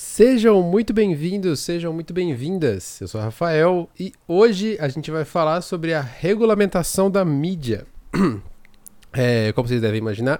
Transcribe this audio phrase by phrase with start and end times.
[0.00, 3.00] Sejam muito bem-vindos, sejam muito bem-vindas.
[3.00, 7.84] Eu sou o Rafael e hoje a gente vai falar sobre a regulamentação da mídia.
[9.12, 10.38] É, como vocês devem imaginar,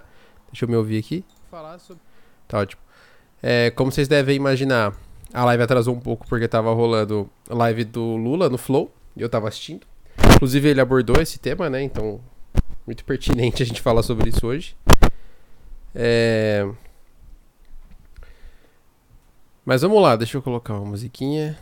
[0.52, 1.24] deixa eu me ouvir aqui.
[1.50, 2.00] Falar sobre...
[2.46, 2.80] Tá ótimo.
[3.42, 4.94] É, como vocês devem imaginar,
[5.32, 9.22] a live atrasou um pouco porque tava rolando a live do Lula no Flow e
[9.22, 9.86] eu tava assistindo.
[10.36, 11.82] Inclusive ele abordou esse tema, né?
[11.82, 12.20] Então,
[12.86, 14.76] muito pertinente a gente falar sobre isso hoje.
[15.94, 16.68] É...
[19.68, 21.54] Mas vamos lá, deixa eu colocar uma musiquinha.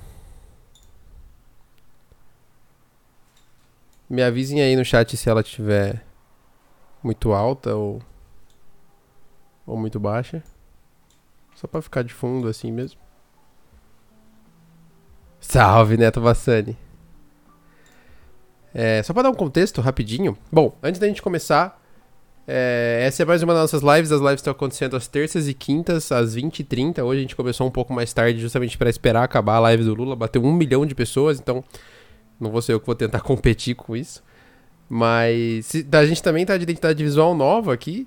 [4.08, 6.06] Me avisem aí no chat se ela estiver
[7.02, 8.00] muito alta ou,
[9.66, 10.40] ou muito baixa.
[11.56, 13.00] Só pra ficar de fundo assim mesmo.
[15.40, 16.78] Salve, Neto Bassani.
[18.72, 20.38] É, só pra dar um contexto rapidinho.
[20.52, 21.82] Bom, antes da gente começar,
[22.46, 24.12] é, essa é mais uma das nossas lives.
[24.12, 27.02] As lives estão acontecendo às terças e quintas, às 20h30.
[27.02, 29.94] Hoje a gente começou um pouco mais tarde, justamente para esperar acabar a live do
[29.94, 30.14] Lula.
[30.14, 31.64] Bateu um milhão de pessoas, então
[32.38, 34.22] não vou ser eu que vou tentar competir com isso.
[34.88, 38.06] Mas se, a gente também tá de identidade visual nova aqui.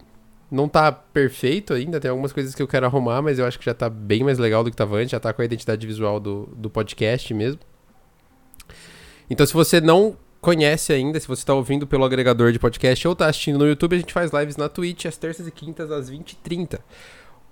[0.51, 3.65] Não tá perfeito ainda, tem algumas coisas que eu quero arrumar, mas eu acho que
[3.65, 6.19] já tá bem mais legal do que tava antes, já tá com a identidade visual
[6.19, 7.59] do, do podcast mesmo.
[9.29, 13.13] Então, se você não conhece ainda, se você está ouvindo pelo agregador de podcast ou
[13.13, 16.09] está assistindo no YouTube, a gente faz lives na Twitch às terças e quintas às
[16.09, 16.79] 20h30.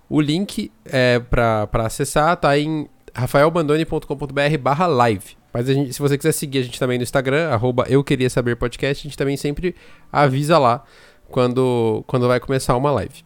[0.09, 5.37] O link é, para acessar tá em rafaelbandoni.com.br barra live.
[5.53, 8.55] Mas gente, se você quiser seguir a gente também no Instagram, arroba eu queria saber
[8.55, 9.75] podcast, a gente também sempre
[10.11, 10.83] avisa lá
[11.29, 13.25] quando, quando vai começar uma live.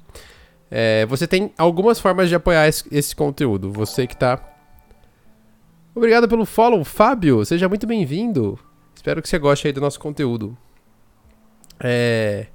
[0.71, 3.71] É, você tem algumas formas de apoiar esse, esse conteúdo.
[3.71, 4.47] Você que está
[5.93, 7.43] Obrigado pelo follow, Fábio.
[7.43, 8.57] Seja muito bem-vindo.
[8.95, 10.57] Espero que você goste aí do nosso conteúdo.
[11.79, 12.47] É...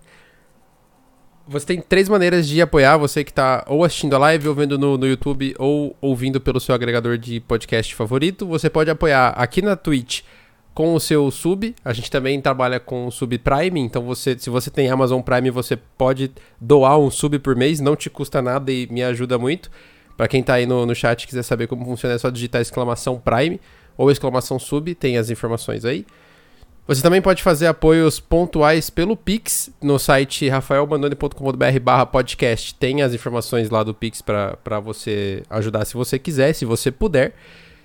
[1.48, 4.76] Você tem três maneiras de apoiar você que está ou assistindo a live, ou vendo
[4.76, 8.46] no, no YouTube, ou ouvindo pelo seu agregador de podcast favorito.
[8.46, 10.22] Você pode apoiar aqui na Twitch
[10.74, 11.74] com o seu sub.
[11.84, 15.50] A gente também trabalha com o sub Prime, então você, se você tem Amazon Prime,
[15.50, 19.70] você pode doar um sub por mês, não te custa nada e me ajuda muito.
[20.16, 22.60] Para quem está aí no, no chat e quiser saber como funciona, é só digitar
[22.60, 23.60] exclamação Prime
[23.96, 26.04] ou exclamação sub, tem as informações aí.
[26.86, 32.76] Você também pode fazer apoios pontuais pelo Pix no site rafaelbandone.com.br podcast.
[32.76, 37.34] Tem as informações lá do Pix para você ajudar se você quiser, se você puder.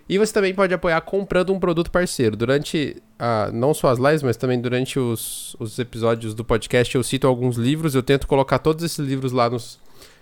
[0.08, 2.36] E você também pode apoiar comprando um produto parceiro.
[2.36, 7.02] Durante, a, não só as lives, mas também durante os, os episódios do podcast, eu
[7.02, 7.96] cito alguns livros.
[7.96, 9.80] Eu tento colocar todos esses livros lá nos,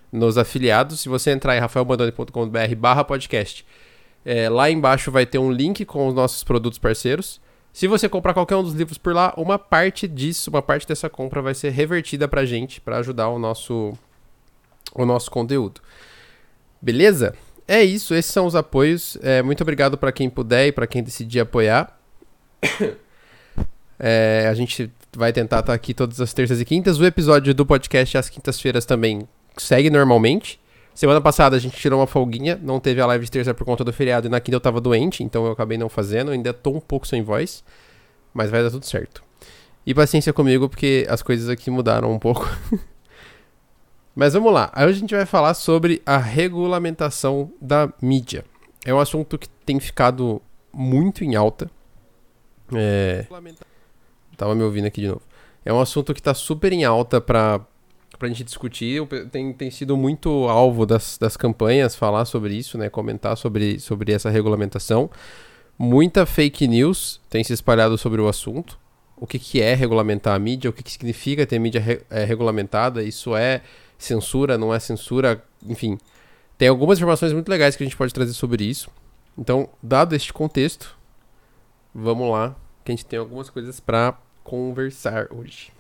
[0.10, 1.02] nos afiliados.
[1.02, 3.66] Se você entrar em rafaelbandone.com.br podcast,
[4.24, 7.42] é, lá embaixo vai ter um link com os nossos produtos parceiros.
[7.72, 11.10] Se você comprar qualquer um dos livros por lá, uma parte disso, uma parte dessa
[11.10, 13.94] compra vai ser revertida pra gente, para ajudar o nosso
[14.94, 15.82] o nosso conteúdo.
[16.82, 17.36] Beleza?
[17.68, 19.18] É isso, esses são os apoios.
[19.22, 21.98] É, muito obrigado para quem puder e para quem decidir apoiar.
[24.02, 26.98] É, a gente vai tentar estar tá aqui todas as terças e quintas.
[27.02, 29.28] O episódio do podcast às quintas-feiras também
[29.58, 30.59] segue normalmente.
[31.00, 33.86] Semana passada a gente tirou uma folguinha, não teve a live de terça por conta
[33.86, 36.72] do feriado e na quinta eu tava doente, então eu acabei não fazendo, ainda tô
[36.72, 37.64] um pouco sem voz,
[38.34, 39.24] mas vai dar tudo certo.
[39.86, 42.46] E paciência comigo porque as coisas aqui mudaram um pouco.
[44.14, 48.44] mas vamos lá, hoje a gente vai falar sobre a regulamentação da mídia.
[48.86, 50.42] É um assunto que tem ficado
[50.74, 51.72] muito em alta.
[52.76, 53.26] É...
[54.36, 55.22] Tava me ouvindo aqui de novo.
[55.64, 57.62] É um assunto que tá super em alta para
[58.20, 59.02] pra gente discutir.
[59.32, 62.90] Tem, tem sido muito alvo das, das campanhas falar sobre isso, né?
[62.90, 65.10] Comentar sobre, sobre essa regulamentação.
[65.78, 68.78] Muita fake news tem se espalhado sobre o assunto.
[69.16, 70.70] O que, que é regulamentar a mídia?
[70.70, 73.02] O que, que significa ter mídia re, é, regulamentada?
[73.02, 73.62] Isso é
[73.98, 74.58] censura?
[74.58, 75.44] Não é censura?
[75.66, 75.98] Enfim,
[76.58, 78.90] tem algumas informações muito legais que a gente pode trazer sobre isso.
[79.38, 80.98] Então, dado este contexto,
[81.96, 85.79] vamos lá, que a gente tem algumas coisas para conversar hoje.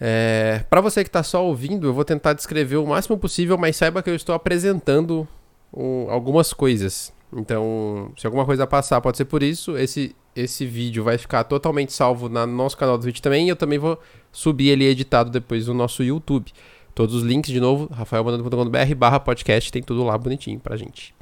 [0.00, 3.76] É, para você que está só ouvindo, eu vou tentar descrever o máximo possível, mas
[3.76, 5.26] saiba que eu estou apresentando
[5.72, 7.12] um, algumas coisas.
[7.32, 9.76] Então, se alguma coisa passar, pode ser por isso.
[9.76, 13.46] Esse, esse vídeo vai ficar totalmente salvo no nosso canal do Twitch também.
[13.46, 13.98] E eu também vou
[14.30, 16.52] subir ele editado depois no nosso YouTube.
[16.94, 21.14] Todos os links, de novo, rafaelbandando.com.br barra podcast, tem tudo lá bonitinho pra gente.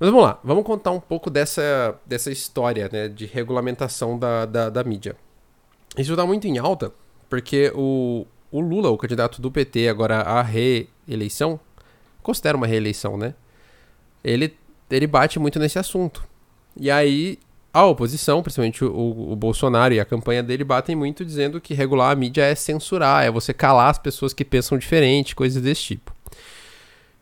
[0.00, 4.68] Mas vamos lá, vamos contar um pouco dessa, dessa história né, de regulamentação da, da,
[4.68, 5.14] da mídia.
[5.96, 6.92] Isso está muito em alta
[7.32, 11.58] porque o, o Lula, o candidato do PT agora à reeleição,
[12.22, 13.32] considera uma reeleição, né?
[14.22, 14.54] Ele,
[14.90, 16.22] ele bate muito nesse assunto.
[16.78, 17.38] E aí
[17.72, 22.10] a oposição, principalmente o, o, Bolsonaro e a campanha dele, batem muito dizendo que regular
[22.10, 26.14] a mídia é censurar, é você calar as pessoas que pensam diferente, coisas desse tipo.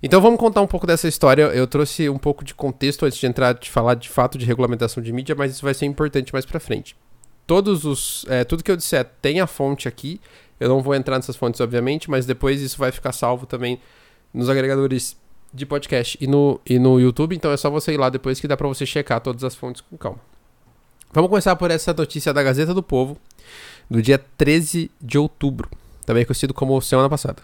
[0.03, 1.43] Então vamos contar um pouco dessa história.
[1.43, 5.01] Eu trouxe um pouco de contexto antes de entrar de falar de fato de regulamentação
[5.01, 6.97] de mídia, mas isso vai ser importante mais para frente.
[7.51, 10.21] Todos os, é, tudo que eu disser tem a fonte aqui.
[10.61, 13.81] Eu não vou entrar nessas fontes, obviamente, mas depois isso vai ficar salvo também
[14.33, 15.17] nos agregadores
[15.53, 17.35] de podcast e no, e no YouTube.
[17.35, 19.81] Então é só você ir lá depois que dá para você checar todas as fontes
[19.81, 20.21] com calma.
[21.13, 23.19] Vamos começar por essa notícia da Gazeta do Povo,
[23.91, 25.69] do dia 13 de outubro,
[26.07, 27.43] também conhecido como semana passada.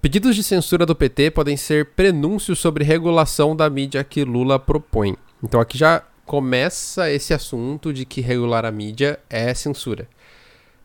[0.00, 5.14] Pedidos de censura do PT podem ser prenúncios sobre regulação da mídia que Lula propõe.
[5.42, 10.06] Então aqui já começa esse assunto de que regular a mídia é censura.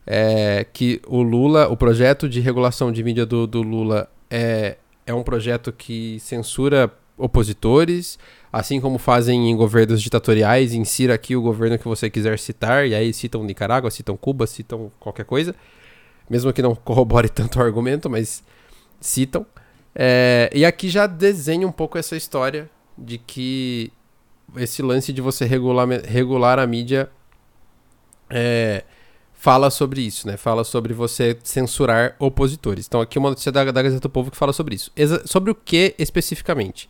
[0.04, 4.76] É que o Lula, o projeto de regulação de mídia do, do Lula é,
[5.06, 8.18] é um projeto que censura opositores,
[8.52, 12.92] assim como fazem em governos ditatoriais, insira aqui o governo que você quiser citar, e
[12.92, 15.54] aí citam Nicarágua, citam Cuba, citam qualquer coisa,
[16.28, 18.42] mesmo que não corrobore tanto o argumento, mas
[19.00, 19.46] citam.
[19.94, 23.92] É, e aqui já desenha um pouco essa história de que
[24.56, 27.10] esse lance de você regular, regular a mídia
[28.30, 28.84] é,
[29.32, 30.36] fala sobre isso, né?
[30.36, 32.86] Fala sobre você censurar opositores.
[32.86, 34.90] Então aqui uma notícia da, da Gazeta do Povo que fala sobre isso.
[34.96, 36.88] Exa sobre o que especificamente?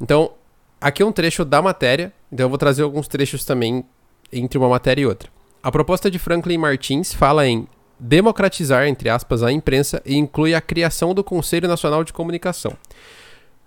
[0.00, 0.32] Então,
[0.80, 3.84] aqui é um trecho da matéria, então eu vou trazer alguns trechos também
[4.32, 5.28] entre uma matéria e outra.
[5.62, 7.68] A proposta de Franklin Martins fala em
[7.98, 12.72] democratizar, entre aspas, a imprensa e inclui a criação do Conselho Nacional de Comunicação.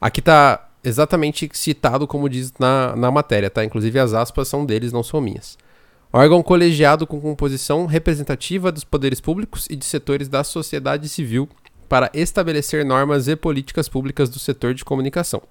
[0.02, 3.64] Aqui está exatamente citado como diz na, na matéria, tá?
[3.64, 5.58] Inclusive as aspas são deles, não são minhas.
[6.12, 11.50] Órgão colegiado com composição representativa dos poderes públicos e de setores da sociedade civil
[11.90, 15.42] para estabelecer normas e políticas públicas do setor de comunicação.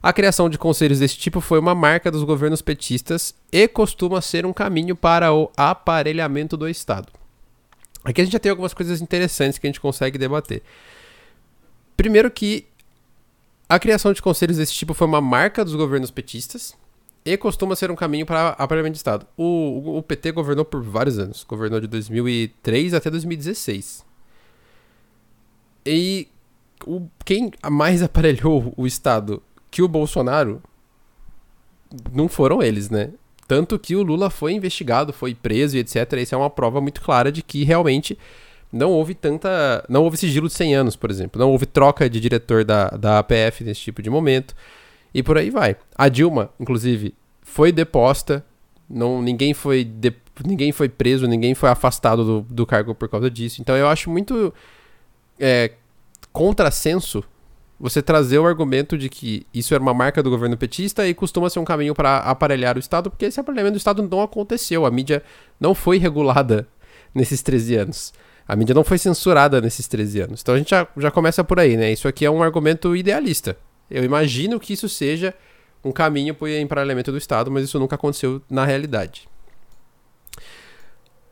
[0.00, 4.46] A criação de conselhos desse tipo foi uma marca dos governos petistas e costuma ser
[4.46, 7.08] um caminho para o aparelhamento do Estado.
[8.04, 10.62] Aqui a gente já tem algumas coisas interessantes que a gente consegue debater.
[11.96, 12.67] Primeiro que
[13.68, 16.74] a criação de conselhos desse tipo foi uma marca dos governos petistas
[17.24, 19.26] e costuma ser um caminho para aparelhamento de Estado.
[19.36, 21.44] O, o, PT governou por vários anos.
[21.44, 24.06] Governou de 2003 até 2016.
[25.84, 26.28] E
[26.86, 30.62] o, quem mais aparelhou o Estado que o Bolsonaro
[32.12, 33.10] não foram eles, né?
[33.46, 36.10] Tanto que o Lula foi investigado, foi preso e etc.
[36.14, 38.18] Isso é uma prova muito clara de que realmente
[38.72, 39.84] não houve tanta.
[39.88, 41.40] Não houve sigilo de 100 anos, por exemplo.
[41.40, 44.54] Não houve troca de diretor da, da APF nesse tipo de momento.
[45.12, 45.76] E por aí vai.
[45.96, 48.44] A Dilma, inclusive, foi deposta.
[48.88, 50.12] Não, ninguém, foi de,
[50.44, 53.60] ninguém foi preso, ninguém foi afastado do, do cargo por causa disso.
[53.60, 54.52] Então eu acho muito
[55.38, 55.72] é,
[56.32, 57.24] contrassenso
[57.80, 61.48] você trazer o argumento de que isso era uma marca do governo petista e costuma
[61.48, 64.84] ser um caminho para aparelhar o Estado, porque esse aparelhamento do Estado não aconteceu.
[64.84, 65.22] A mídia
[65.60, 66.66] não foi regulada
[67.14, 68.12] nesses 13 anos.
[68.48, 70.40] A mídia não foi censurada nesses 13 anos.
[70.40, 71.92] Então a gente já, já começa por aí, né?
[71.92, 73.58] Isso aqui é um argumento idealista.
[73.90, 75.34] Eu imagino que isso seja
[75.84, 79.28] um caminho para o emparelhamento do Estado, mas isso nunca aconteceu na realidade.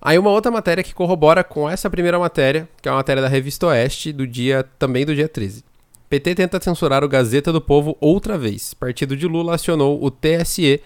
[0.01, 3.29] Aí uma outra matéria que corrobora com essa primeira matéria, que é uma matéria da
[3.29, 5.65] Revista Oeste, do dia também do dia 13.
[6.09, 8.75] PT tenta censurar o Gazeta do Povo outra vez.
[8.75, 10.81] Partido de Lula acionou o TSE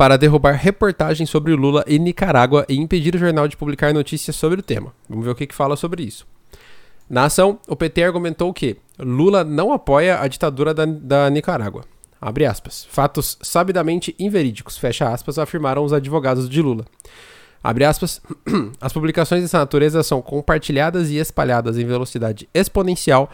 [0.00, 4.60] para derrubar reportagens sobre Lula e Nicarágua e impedir o jornal de publicar notícias sobre
[4.60, 4.94] o tema.
[5.06, 6.26] Vamos ver o que, que fala sobre isso.
[7.06, 11.84] Na ação, o PT argumentou que Lula não apoia a ditadura da, da Nicarágua.
[12.18, 12.86] Abre aspas.
[12.90, 16.86] Fatos sabidamente inverídicos, fecha aspas, afirmaram os advogados de Lula.
[17.62, 18.22] Abre aspas.
[18.80, 23.30] As publicações dessa natureza são compartilhadas e espalhadas em velocidade exponencial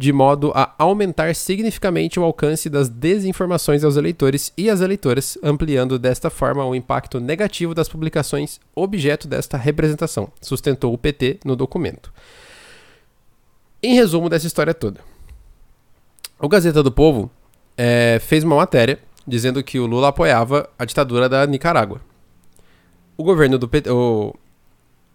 [0.00, 5.98] de modo a aumentar significativamente o alcance das desinformações aos eleitores e às eleitoras, ampliando
[5.98, 12.10] desta forma o impacto negativo das publicações objeto desta representação, sustentou o PT no documento.
[13.82, 15.00] Em resumo dessa história toda,
[16.38, 17.30] o Gazeta do Povo
[17.76, 22.00] é, fez uma matéria dizendo que o Lula apoiava a ditadura da Nicarágua.
[23.18, 24.34] O governo do PT, o,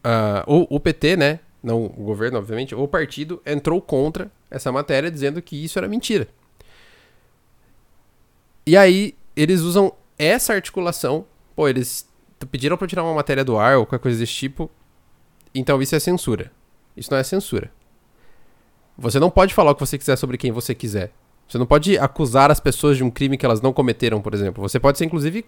[0.06, 5.12] uh, o, o PT, né, não o governo, obviamente, o partido entrou contra essa matéria
[5.12, 6.28] dizendo que isso era mentira.
[8.66, 11.26] E aí eles usam essa articulação,
[11.56, 12.08] pô, eles
[12.52, 14.70] pediram para tirar uma matéria do ar ou qualquer coisa desse tipo,
[15.54, 16.52] então isso é censura.
[16.96, 17.72] Isso não é censura.
[18.98, 21.12] Você não pode falar o que você quiser sobre quem você quiser.
[21.48, 24.62] Você não pode acusar as pessoas de um crime que elas não cometeram, por exemplo.
[24.68, 25.46] Você pode ser, inclusive,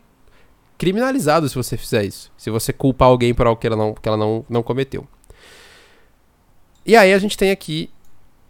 [0.78, 2.32] criminalizado se você fizer isso.
[2.38, 5.08] Se você culpar alguém por algo que ela não, que ela não, não cometeu.
[6.86, 7.90] E aí a gente tem aqui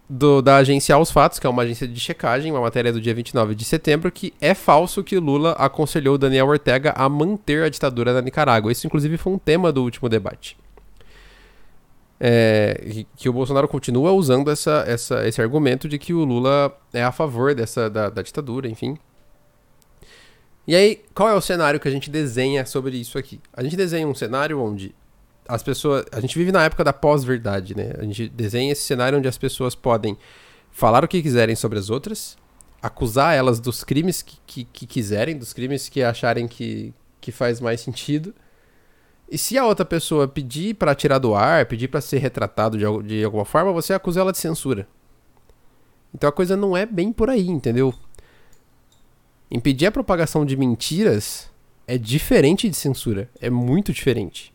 [0.09, 3.13] do, da agência Aos Fatos, que é uma agência de checagem, uma matéria do dia
[3.13, 8.13] 29 de setembro, que é falso que Lula aconselhou Daniel Ortega a manter a ditadura
[8.13, 8.71] da Nicarágua.
[8.71, 10.57] Isso, inclusive, foi um tema do último debate.
[12.19, 17.03] é, que o Bolsonaro continua usando essa, essa, esse argumento de que o Lula é
[17.03, 18.97] a favor dessa, da, da ditadura, enfim.
[20.67, 23.39] E aí, qual é o cenário que a gente desenha sobre isso aqui?
[23.53, 24.93] A gente desenha um cenário onde
[25.47, 26.05] as pessoas.
[26.11, 27.93] A gente vive na época da pós-verdade, né?
[27.97, 30.17] A gente desenha esse cenário onde as pessoas podem
[30.71, 32.37] falar o que quiserem sobre as outras,
[32.81, 37.59] acusar elas dos crimes que, que, que quiserem, dos crimes que acharem que, que faz
[37.59, 38.33] mais sentido
[39.29, 43.07] e se a outra pessoa pedir para tirar do ar, pedir para ser retratado de,
[43.07, 44.87] de alguma forma, você acusa ela de censura.
[46.13, 47.93] Então a coisa não é bem por aí, entendeu?
[49.51, 51.49] Impedir a propagação de mentiras
[51.85, 53.29] é diferente de censura.
[53.41, 54.53] É muito diferente.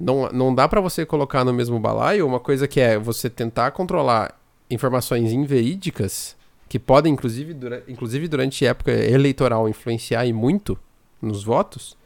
[0.00, 3.70] Não, não dá para você colocar no mesmo balaio uma coisa que é você tentar
[3.72, 4.34] controlar
[4.70, 6.34] informações inverídicas,
[6.68, 10.78] que podem, inclusive, dura, inclusive durante época eleitoral, influenciar e muito
[11.20, 11.98] nos votos,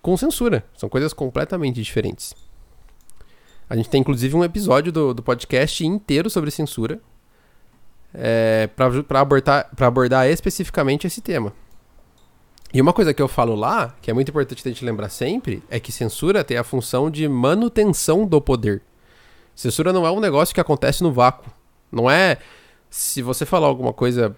[0.00, 0.64] com censura.
[0.76, 2.34] São coisas completamente diferentes.
[3.68, 7.00] A gente tem inclusive um episódio do, do podcast inteiro sobre censura
[8.14, 11.52] é, para abordar, abordar especificamente esse tema.
[12.76, 15.62] E uma coisa que eu falo lá, que é muito importante a gente lembrar sempre,
[15.70, 18.82] é que censura tem a função de manutenção do poder.
[19.54, 21.50] Censura não é um negócio que acontece no vácuo.
[21.90, 22.36] Não é
[22.90, 24.36] se você falar alguma coisa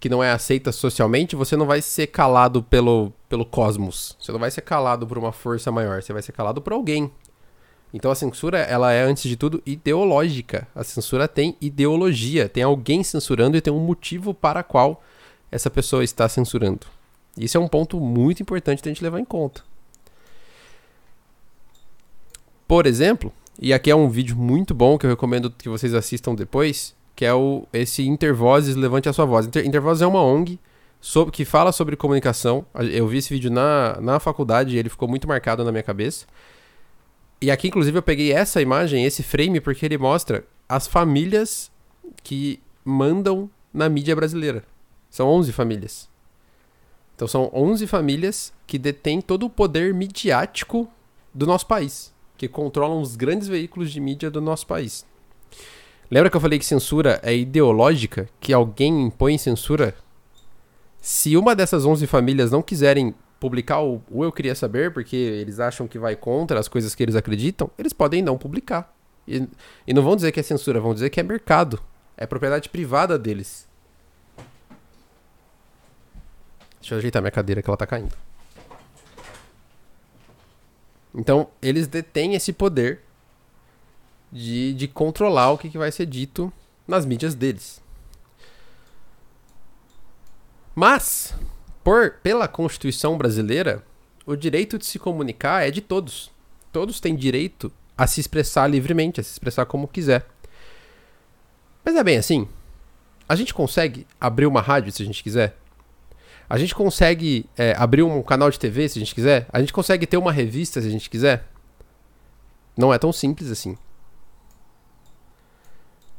[0.00, 4.16] que não é aceita socialmente, você não vai ser calado pelo, pelo cosmos.
[4.20, 7.12] Você não vai ser calado por uma força maior, você vai ser calado por alguém.
[7.94, 10.66] Então a censura, ela é antes de tudo ideológica.
[10.74, 15.00] A censura tem ideologia, tem alguém censurando e tem um motivo para qual
[15.48, 16.88] essa pessoa está censurando.
[17.36, 19.62] Isso é um ponto muito importante da gente levar em conta.
[22.66, 26.34] Por exemplo, e aqui é um vídeo muito bom que eu recomendo que vocês assistam
[26.34, 29.46] depois, que é o, esse Intervozes Levante a Sua Voz.
[29.46, 30.58] Inter, Intervozes é uma ONG
[31.00, 32.64] sobre, que fala sobre comunicação.
[32.92, 36.26] Eu vi esse vídeo na, na faculdade e ele ficou muito marcado na minha cabeça.
[37.40, 41.70] E aqui, inclusive, eu peguei essa imagem, esse frame, porque ele mostra as famílias
[42.22, 44.62] que mandam na mídia brasileira.
[45.08, 46.09] São 11 famílias.
[47.20, 50.90] Então são 11 famílias que detêm todo o poder midiático
[51.34, 55.04] do nosso país, que controlam os grandes veículos de mídia do nosso país.
[56.10, 58.26] Lembra que eu falei que censura é ideológica?
[58.40, 59.94] Que alguém impõe censura?
[60.98, 65.60] Se uma dessas 11 famílias não quiserem publicar o, o Eu Queria Saber, porque eles
[65.60, 68.96] acham que vai contra as coisas que eles acreditam, eles podem não publicar.
[69.28, 69.46] E,
[69.86, 71.82] e não vão dizer que é censura, vão dizer que é mercado.
[72.16, 73.68] É propriedade privada deles.
[76.90, 78.16] Deixa eu ajeitar minha cadeira que ela tá caindo.
[81.14, 83.00] Então, eles detêm esse poder
[84.32, 86.52] de, de controlar o que, que vai ser dito
[86.88, 87.80] nas mídias deles.
[90.74, 91.32] Mas,
[91.84, 93.84] por pela Constituição brasileira,
[94.26, 96.28] o direito de se comunicar é de todos.
[96.72, 100.26] Todos têm direito a se expressar livremente, a se expressar como quiser.
[101.84, 102.48] Mas é bem assim.
[103.28, 105.56] A gente consegue abrir uma rádio se a gente quiser.
[106.50, 109.46] A gente consegue é, abrir um canal de TV se a gente quiser.
[109.52, 111.44] A gente consegue ter uma revista se a gente quiser.
[112.76, 113.78] Não é tão simples assim.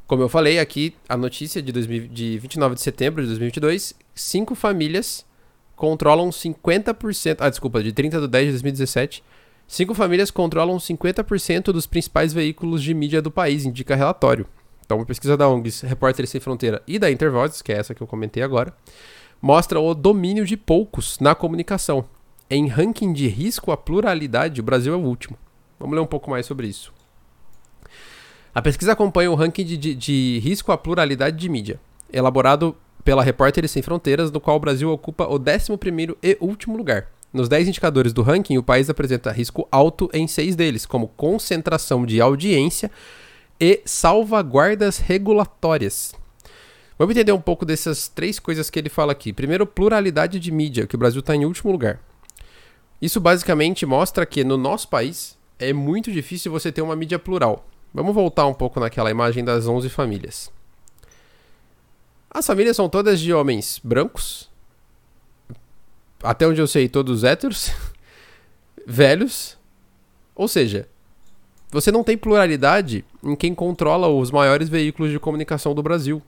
[0.07, 4.55] Como eu falei aqui, a notícia de, 2000, de 29 de setembro de 2022, cinco
[4.55, 5.25] famílias
[5.75, 9.23] controlam 50%, ah, desculpa, de 30 de 10 de 2017,
[9.67, 14.47] cinco famílias controlam 50% dos principais veículos de mídia do país, indica relatório.
[14.85, 18.01] Então, uma pesquisa da ONGs Repórteres Sem Fronteira e da Intervozes, que é essa que
[18.01, 18.73] eu comentei agora,
[19.41, 22.05] mostra o domínio de poucos na comunicação.
[22.49, 25.37] Em ranking de risco à pluralidade, o Brasil é o último.
[25.79, 26.93] Vamos ler um pouco mais sobre isso.
[28.53, 31.79] A pesquisa acompanha o ranking de, de, de risco à pluralidade de mídia,
[32.11, 37.07] elaborado pela Repórteres Sem Fronteiras, no qual o Brasil ocupa o 11 e último lugar.
[37.33, 42.05] Nos 10 indicadores do ranking, o país apresenta risco alto em seis deles, como concentração
[42.05, 42.91] de audiência
[43.57, 46.13] e salvaguardas regulatórias.
[47.01, 49.33] Vamos entender um pouco dessas três coisas que ele fala aqui.
[49.33, 51.99] Primeiro, pluralidade de mídia, que o Brasil está em último lugar.
[53.01, 57.67] Isso basicamente mostra que no nosso país é muito difícil você ter uma mídia plural.
[57.91, 60.51] Vamos voltar um pouco naquela imagem das 11 famílias.
[62.29, 64.47] As famílias são todas de homens brancos,
[66.21, 67.71] até onde eu sei, todos héteros,
[68.85, 69.57] velhos.
[70.35, 70.87] Ou seja,
[71.71, 76.21] você não tem pluralidade em quem controla os maiores veículos de comunicação do Brasil.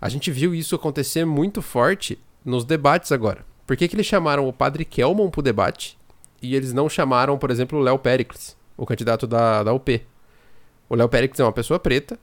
[0.00, 3.44] A gente viu isso acontecer muito forte nos debates agora.
[3.66, 5.98] Por que, que eles chamaram o padre Kelmon pro debate
[6.42, 10.02] e eles não chamaram, por exemplo, o Léo Pericles, o candidato da, da UP?
[10.90, 12.18] O Léo Pérez é uma pessoa preta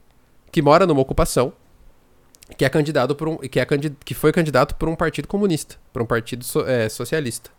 [0.51, 1.53] que mora numa ocupação
[2.57, 3.65] que é candidato por um que, é
[4.03, 7.50] que foi candidato por um partido comunista, por um partido so, é, socialista.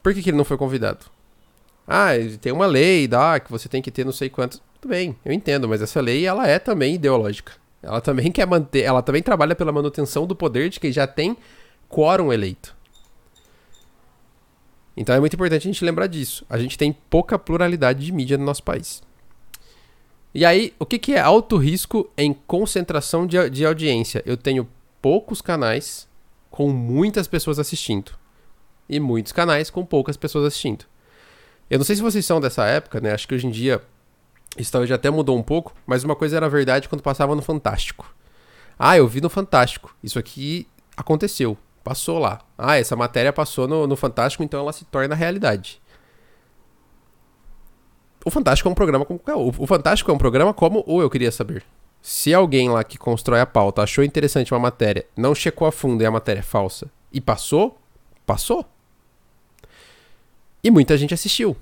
[0.00, 1.06] Por que, que ele não foi convidado?
[1.86, 4.62] Ah, tem uma lei, dá, que você tem que ter não sei quantos.
[4.80, 7.54] Tudo bem, eu entendo, mas essa lei ela é também ideológica.
[7.82, 11.36] Ela também quer manter, ela também trabalha pela manutenção do poder de quem já tem
[11.88, 12.76] quórum eleito.
[14.96, 16.44] Então é muito importante a gente lembrar disso.
[16.50, 19.00] A gente tem pouca pluralidade de mídia no nosso país.
[20.34, 24.22] E aí, o que, que é alto risco em concentração de, de audiência?
[24.26, 24.68] Eu tenho
[25.00, 26.08] poucos canais
[26.50, 28.12] com muitas pessoas assistindo.
[28.88, 30.84] E muitos canais com poucas pessoas assistindo.
[31.70, 33.12] Eu não sei se vocês são dessa época, né?
[33.12, 33.80] Acho que hoje em dia
[34.58, 38.14] isso talvez até mudou um pouco, mas uma coisa era verdade quando passava no Fantástico.
[38.78, 39.94] Ah, eu vi no Fantástico.
[40.02, 41.56] Isso aqui aconteceu.
[41.82, 42.40] Passou lá.
[42.56, 45.80] Ah, essa matéria passou no, no Fantástico, então ela se torna realidade.
[48.24, 49.20] O Fantástico é um programa como.
[49.58, 51.64] O Fantástico é um programa como o Eu Queria Saber.
[52.00, 56.02] Se alguém lá que constrói a pauta achou interessante uma matéria, não checou a fundo
[56.02, 57.78] e a matéria é falsa e passou,
[58.24, 58.64] passou.
[60.62, 61.56] E muita gente assistiu.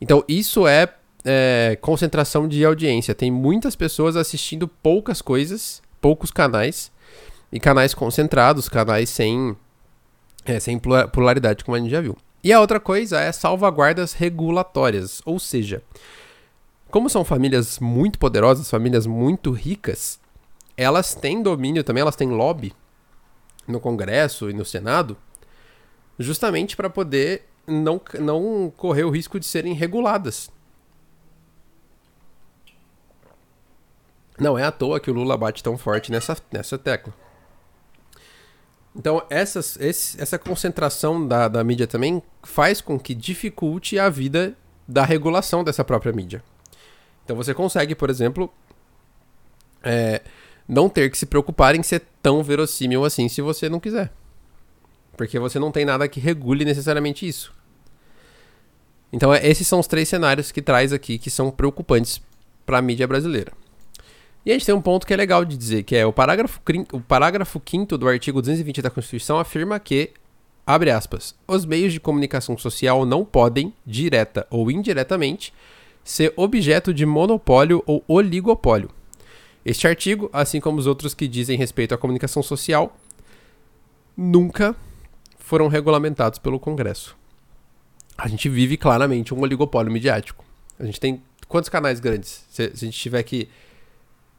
[0.00, 0.92] Então isso é,
[1.24, 3.14] é concentração de audiência.
[3.14, 6.90] Tem muitas pessoas assistindo poucas coisas, poucos canais,
[7.52, 9.56] e canais concentrados, canais sem,
[10.44, 12.16] é, sem pluralidade, como a gente já viu.
[12.42, 15.82] E a outra coisa é salvaguardas regulatórias, ou seja,
[16.90, 20.18] como são famílias muito poderosas, famílias muito ricas,
[20.76, 22.72] elas têm domínio também, elas têm lobby
[23.68, 25.16] no Congresso e no Senado,
[26.18, 30.50] justamente para poder não, não correr o risco de serem reguladas.
[34.40, 37.12] Não é à toa que o Lula bate tão forte nessa, nessa tecla.
[38.96, 44.56] Então, essas, esse, essa concentração da, da mídia também faz com que dificulte a vida
[44.88, 46.42] da regulação dessa própria mídia.
[47.24, 48.52] Então, você consegue, por exemplo,
[49.82, 50.22] é,
[50.66, 54.10] não ter que se preocupar em ser tão verossímil assim se você não quiser.
[55.16, 57.54] Porque você não tem nada que regule necessariamente isso.
[59.12, 62.20] Então, é, esses são os três cenários que traz aqui que são preocupantes
[62.64, 63.52] para a mídia brasileira.
[64.44, 66.60] E a gente tem um ponto que é legal de dizer, que é o parágrafo,
[66.92, 70.10] o parágrafo 5 do artigo 220 da Constituição afirma que,
[70.66, 75.52] abre aspas, os meios de comunicação social não podem, direta ou indiretamente,
[76.02, 78.90] ser objeto de monopólio ou oligopólio.
[79.62, 82.96] Este artigo, assim como os outros que dizem respeito à comunicação social,
[84.16, 84.74] nunca
[85.38, 87.14] foram regulamentados pelo Congresso.
[88.16, 90.44] A gente vive claramente um oligopólio midiático.
[90.78, 92.46] A gente tem quantos canais grandes?
[92.48, 93.48] Se, se a gente tiver que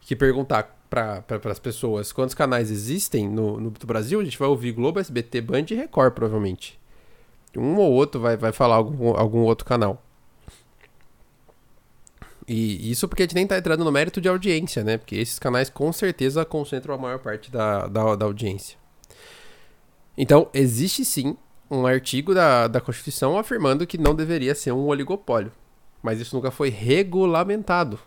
[0.02, 4.50] que perguntar para pra, as pessoas quantos canais existem no, no Brasil, a gente vai
[4.50, 6.78] ouvir Globo, SBT, Band e Record, provavelmente.
[7.56, 10.04] Um ou outro vai, vai falar algum, algum outro canal.
[12.48, 14.98] E isso porque a gente nem tá entrando no mérito de audiência, né?
[14.98, 18.78] Porque esses canais com certeza concentram a maior parte da, da, da audiência.
[20.18, 21.38] Então, existe sim
[21.70, 25.52] um artigo da, da Constituição afirmando que não deveria ser um oligopólio.
[26.04, 27.98] Mas isso nunca foi regulamentado.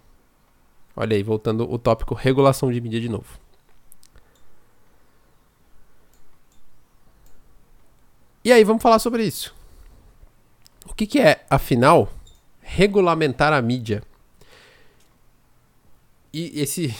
[0.97, 3.39] Olha aí, voltando o tópico regulação de mídia de novo.
[8.45, 9.55] E aí, vamos falar sobre isso.
[10.87, 12.09] O que, que é, afinal,
[12.61, 14.03] regulamentar a mídia?
[16.33, 16.95] E esse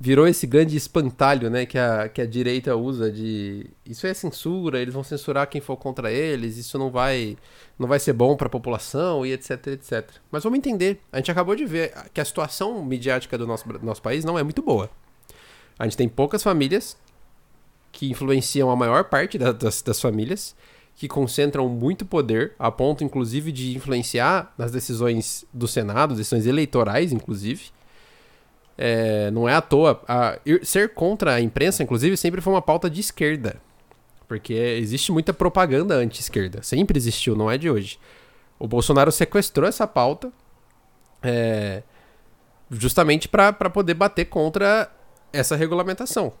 [0.00, 4.78] virou esse grande espantalho, né, que a, que a direita usa de isso é censura,
[4.80, 7.36] eles vão censurar quem for contra eles, isso não vai
[7.78, 10.08] não vai ser bom para a população e etc, etc.
[10.30, 14.02] Mas vamos entender, a gente acabou de ver que a situação midiática do nosso, nosso
[14.02, 14.88] país não é muito boa.
[15.78, 16.96] A gente tem poucas famílias
[17.90, 20.54] que influenciam a maior parte da, das, das famílias,
[20.94, 27.12] que concentram muito poder, a ponto inclusive de influenciar nas decisões do Senado, decisões eleitorais,
[27.12, 27.70] inclusive.
[28.78, 30.00] É, não é à toa.
[30.06, 33.60] A, ser contra a imprensa, inclusive, sempre foi uma pauta de esquerda.
[34.28, 36.62] Porque existe muita propaganda anti-esquerda.
[36.62, 37.98] Sempre existiu, não é de hoje.
[38.58, 40.32] O Bolsonaro sequestrou essa pauta
[41.22, 41.82] é,
[42.70, 44.90] justamente para poder bater contra
[45.32, 46.32] essa regulamentação.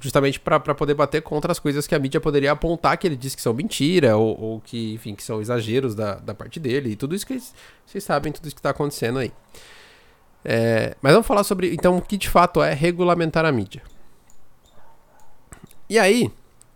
[0.00, 3.34] Justamente para poder bater contra as coisas que a mídia poderia apontar que ele diz
[3.34, 6.90] que são mentira, ou, ou que, enfim, que são exageros da, da parte dele.
[6.90, 7.40] E tudo isso que
[7.84, 9.32] vocês sabem, tudo isso que está acontecendo aí.
[10.44, 13.82] É, mas vamos falar sobre, então, o que de fato é regulamentar a mídia.
[15.88, 16.30] E aí,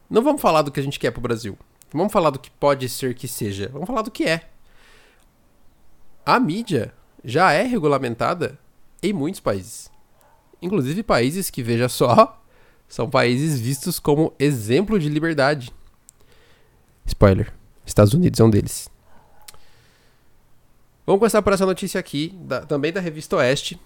[0.09, 1.59] não vamos falar do que a gente quer pro Brasil.
[1.93, 3.69] Vamos falar do que pode ser que seja.
[3.73, 4.49] Vamos falar do que é.
[6.25, 6.93] A mídia
[7.25, 8.59] já é regulamentada
[9.03, 9.91] em muitos países.
[10.61, 12.43] Inclusive países que, veja só,
[12.89, 15.73] são países vistos como exemplo de liberdade.
[17.07, 17.53] Spoiler:
[17.87, 18.91] Estados Unidos é um deles.
[21.09, 23.81] Vamos começar por essa notícia aqui, da, também da revista Oeste,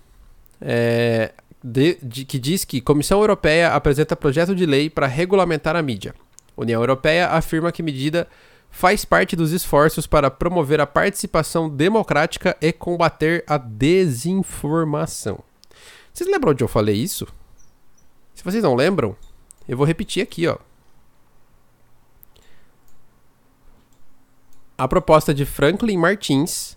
[0.60, 1.30] é,
[1.62, 6.16] de, de, que diz que Comissão Europeia apresenta projeto de lei para regulamentar a mídia.
[6.56, 8.26] União Europeia afirma que medida
[8.72, 15.44] faz parte dos esforços para promover a participação democrática e combater a desinformação.
[16.12, 17.28] Vocês lembram onde eu falei isso?
[18.34, 19.14] Se vocês não lembram,
[19.68, 20.58] eu vou repetir aqui, ó.
[24.76, 26.76] A proposta de Franklin Martins,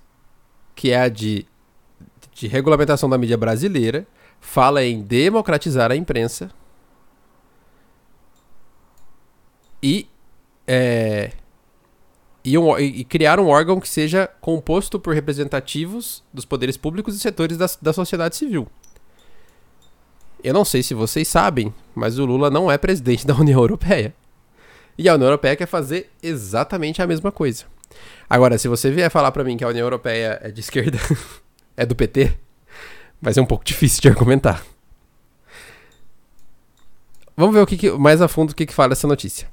[0.76, 1.46] que é a de,
[2.34, 4.06] de regulamentação da mídia brasileira,
[4.40, 6.52] fala em democratizar a imprensa
[9.82, 10.08] e,
[10.68, 11.32] é,
[12.44, 17.20] e, um, e, criar um órgão que seja composto por representativos dos poderes públicos e
[17.20, 18.68] setores da, da sociedade civil.
[20.44, 24.14] Eu não sei se vocês sabem, mas o Lula não é presidente da União Europeia.
[24.98, 27.66] E a União Europeia quer fazer exatamente a mesma coisa.
[28.30, 30.98] Agora, se você vier falar para mim que a União Europeia é de esquerda,
[31.78, 32.34] é do PT,
[33.22, 34.66] vai ser um pouco difícil de argumentar.
[37.38, 39.48] Vamos ver o que, que mais a fundo o que, que fala essa notícia.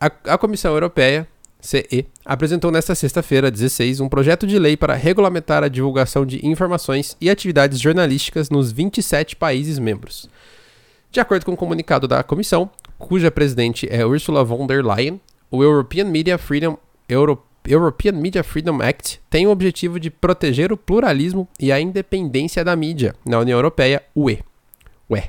[0.00, 1.28] A, a Comissão Europeia,
[1.60, 7.16] CE, apresentou nesta sexta-feira, 16, um projeto de lei para regulamentar a divulgação de informações
[7.20, 10.30] e atividades jornalísticas nos 27 países membros.
[11.10, 15.20] De acordo com o um comunicado da comissão, cuja presidente é Ursula von der Leyen,
[15.50, 20.76] o European Media Freedom Euro European Media Freedom Act tem o objetivo de proteger o
[20.76, 24.38] pluralismo e a independência da mídia na União Europeia, UE.
[25.08, 25.22] UE.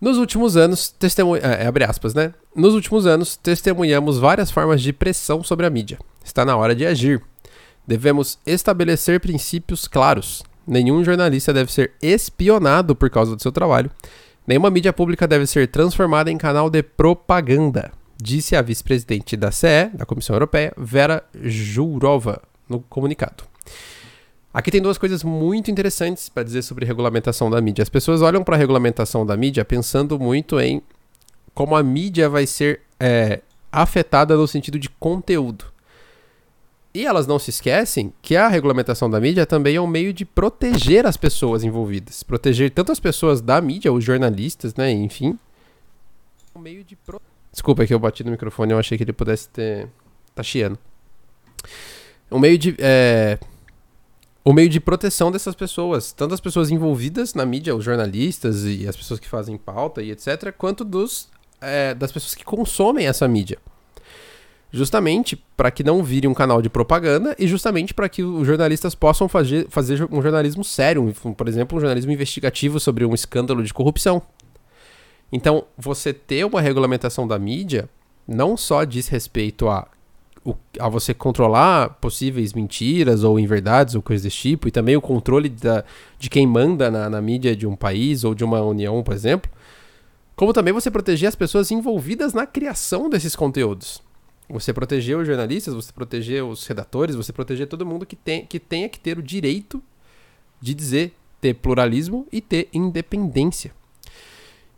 [0.00, 1.36] Nos últimos anos, testemu...
[1.36, 2.32] é, abre aspas, né?
[2.54, 5.98] Nos últimos anos, testemunhamos várias formas de pressão sobre a mídia.
[6.24, 7.20] Está na hora de agir.
[7.86, 10.44] Devemos estabelecer princípios claros.
[10.66, 13.90] Nenhum jornalista deve ser espionado por causa do seu trabalho.
[14.46, 19.90] Nenhuma mídia pública deve ser transformada em canal de propaganda disse a vice-presidente da CE,
[19.94, 23.44] da Comissão Europeia, Vera Jourova, no comunicado.
[24.52, 27.82] Aqui tem duas coisas muito interessantes para dizer sobre regulamentação da mídia.
[27.82, 30.82] As pessoas olham para a regulamentação da mídia pensando muito em
[31.54, 35.66] como a mídia vai ser é, afetada no sentido de conteúdo.
[36.94, 40.24] E elas não se esquecem que a regulamentação da mídia também é um meio de
[40.24, 42.22] proteger as pessoas envolvidas.
[42.22, 45.38] Proteger tanto as pessoas da mídia, os jornalistas, né, enfim.
[46.56, 49.48] Um meio de proteger Desculpa que eu bati no microfone, eu achei que ele pudesse
[49.48, 49.88] ter.
[50.32, 50.78] Tá chiando.
[52.30, 52.76] O meio de.
[52.78, 53.36] É...
[54.44, 58.86] O meio de proteção dessas pessoas, tanto as pessoas envolvidas na mídia, os jornalistas e
[58.86, 61.28] as pessoas que fazem pauta e etc., quanto dos,
[61.60, 63.58] é, das pessoas que consomem essa mídia.
[64.70, 68.94] Justamente para que não vire um canal de propaganda e justamente para que os jornalistas
[68.94, 73.74] possam fazer, fazer um jornalismo sério, por exemplo, um jornalismo investigativo sobre um escândalo de
[73.74, 74.22] corrupção.
[75.30, 77.88] Então, você ter uma regulamentação da mídia
[78.26, 79.88] não só diz respeito a,
[80.78, 85.48] a você controlar possíveis mentiras ou inverdades ou coisas desse tipo, e também o controle
[85.48, 85.84] da,
[86.18, 89.50] de quem manda na, na mídia de um país ou de uma união, por exemplo,
[90.36, 94.00] como também você proteger as pessoas envolvidas na criação desses conteúdos.
[94.48, 98.58] Você proteger os jornalistas, você proteger os redatores, você proteger todo mundo que, tem, que
[98.58, 99.82] tenha que ter o direito
[100.60, 103.72] de dizer, ter pluralismo e ter independência.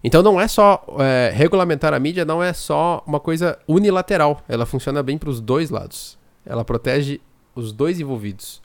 [0.03, 4.43] Então não é só é, regulamentar a mídia, não é só uma coisa unilateral.
[4.49, 6.19] Ela funciona bem para os dois lados.
[6.45, 7.21] Ela protege
[7.55, 8.63] os dois envolvidos,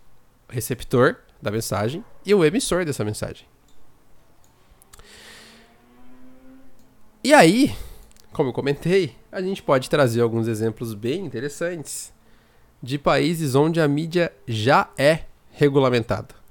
[0.50, 3.46] o receptor da mensagem e o emissor dessa mensagem.
[7.24, 7.76] E aí,
[8.32, 12.14] como eu comentei, a gente pode trazer alguns exemplos bem interessantes
[12.82, 16.45] de países onde a mídia já é regulamentada.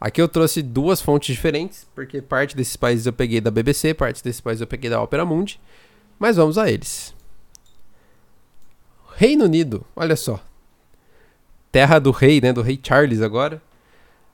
[0.00, 4.22] Aqui eu trouxe duas fontes diferentes, porque parte desses países eu peguei da BBC, parte
[4.22, 5.60] desses países eu peguei da Opera Mundi,
[6.18, 7.14] mas vamos a eles.
[9.16, 10.40] Reino Unido, olha só.
[11.72, 13.60] Terra do rei, né, do rei Charles agora.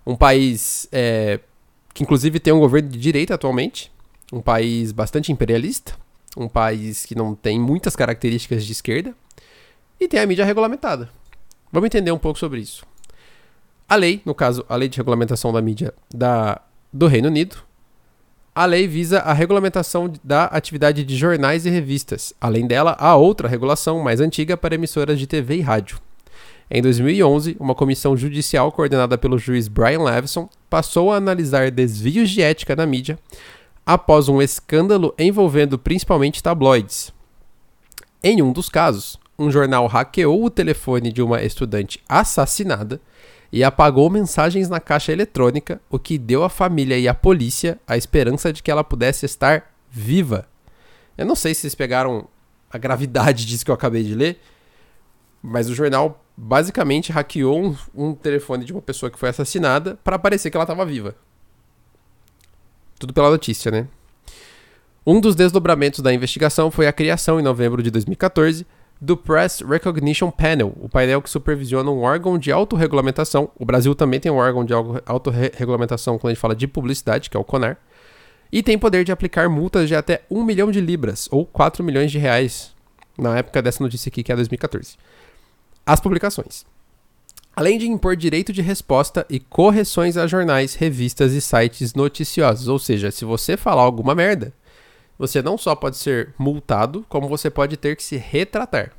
[0.07, 1.40] Um país é,
[1.94, 3.90] que inclusive tem um governo de direita atualmente,
[4.31, 5.96] um país bastante imperialista,
[6.37, 9.14] um país que não tem muitas características de esquerda
[9.98, 11.09] e tem a mídia regulamentada.
[11.72, 12.85] Vamos entender um pouco sobre isso.
[13.88, 16.61] A lei, no caso, a lei de regulamentação da mídia da,
[16.92, 17.57] do Reino Unido,
[18.55, 22.33] a lei visa a regulamentação da atividade de jornais e revistas.
[22.40, 25.99] Além dela, há outra regulação mais antiga para emissoras de TV e rádio.
[26.70, 32.42] Em 2011, uma comissão judicial coordenada pelo juiz Brian Levison passou a analisar desvios de
[32.42, 33.18] ética na mídia
[33.85, 37.12] após um escândalo envolvendo principalmente tabloides.
[38.23, 43.01] Em um dos casos, um jornal hackeou o telefone de uma estudante assassinada
[43.55, 47.97] e apagou mensagens na caixa eletrônica, o que deu à família e à polícia a
[47.97, 50.49] esperança de que ela pudesse estar viva.
[51.17, 52.27] Eu não sei se vocês pegaram
[52.69, 54.40] a gravidade disso que eu acabei de ler,
[55.40, 60.19] mas o jornal basicamente hackeou um, um telefone de uma pessoa que foi assassinada para
[60.19, 61.14] parecer que ela estava viva.
[62.99, 63.87] Tudo pela notícia, né?
[65.07, 68.67] Um dos desdobramentos da investigação foi a criação, em novembro de 2014,
[69.00, 73.50] do Press Recognition Panel, o painel que supervisiona um órgão de autorregulamentação.
[73.59, 77.37] O Brasil também tem um órgão de autorregulamentação quando a gente fala de publicidade, que
[77.37, 77.76] é o CONAR.
[78.50, 82.11] E tem poder de aplicar multas de até 1 milhão de libras, ou 4 milhões
[82.11, 82.72] de reais,
[83.18, 84.96] na época dessa notícia aqui, que é 2014.
[85.85, 86.64] As publicações.
[87.57, 92.68] Além de impor direito de resposta e correções a jornais, revistas e sites noticiosos.
[92.68, 94.52] Ou seja, se você falar alguma merda,
[95.18, 98.92] você não só pode ser multado, como você pode ter que se retratar.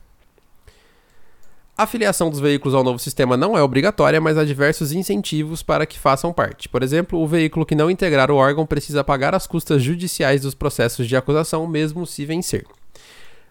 [1.78, 5.86] A filiação dos veículos ao novo sistema não é obrigatória, mas há diversos incentivos para
[5.86, 6.70] que façam parte.
[6.70, 10.56] Por exemplo, o veículo que não integrar o órgão precisa pagar as custas judiciais dos
[10.56, 12.66] processos de acusação, mesmo se vencer.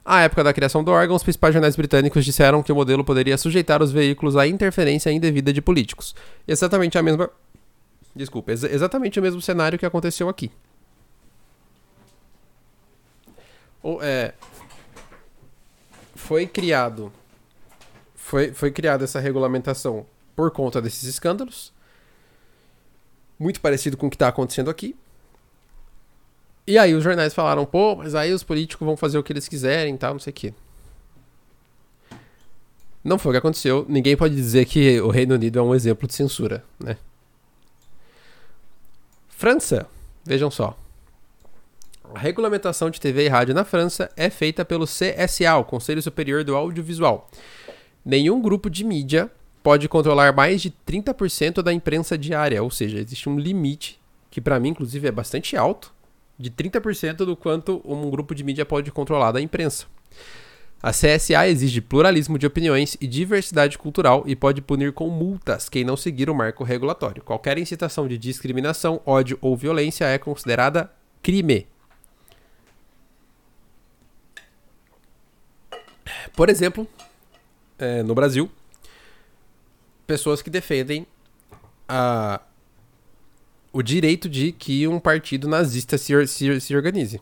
[0.03, 3.37] À época da criação do órgão, os principais jornais britânicos disseram que o modelo poderia
[3.37, 6.15] sujeitar os veículos à interferência indevida de políticos.
[6.49, 7.29] Exatamente a mesma.
[8.17, 10.51] Desculpa, ex exatamente o mesmo cenário que aconteceu aqui.
[13.74, 14.33] O, é,
[16.15, 17.13] foi criado
[18.25, 21.73] foi, foi criada essa regulamentação por conta desses escândalos.
[23.39, 24.97] Muito parecido com o que está acontecendo aqui.
[26.67, 29.47] E aí os jornais falaram, pô, mas aí os políticos vão fazer o que eles
[29.47, 30.55] quiserem e tal, não sei o quê.
[33.05, 33.85] Não foi o que aconteceu.
[33.87, 36.97] Ninguém pode dizer que o Reino Unido é um exemplo de censura, né?
[39.29, 39.87] França,
[40.25, 40.79] vejam só.
[42.15, 46.45] A regulamentação de TV e rádio na França é feita pelo CSA, o Conselho Superior
[46.45, 47.29] do Audiovisual.
[48.05, 49.29] Nenhum grupo de mídia
[49.65, 54.01] pode controlar mais de 30% da imprensa diária, ou seja, existe um limite,
[54.31, 55.93] que para mim, inclusive, é bastante alto,
[56.39, 59.87] de 30% do quanto um grupo de mídia pode controlar da imprensa.
[60.81, 65.83] A CSA exige pluralismo de opiniões e diversidade cultural e pode punir com multas quem
[65.83, 67.25] não seguir o marco regulatório.
[67.25, 70.89] Qualquer incitação de discriminação, ódio ou violência é considerada
[71.21, 71.74] crime.
[76.35, 76.87] Por exemplo,
[77.79, 78.51] é, no Brasil,
[80.07, 81.07] pessoas que defendem
[81.89, 82.41] a,
[83.73, 87.21] o direito de que um partido nazista se, se, se organize.